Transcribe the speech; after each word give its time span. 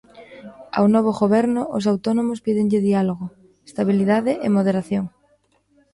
Ao 0.77 0.85
novo 0.95 1.11
Goberno, 1.21 1.61
os 1.77 1.85
autónomos 1.91 2.39
pídenlle 2.45 2.79
diálogo, 2.89 3.25
estabilidade 3.69 4.33
e 4.45 4.47
moderación. 4.55 5.05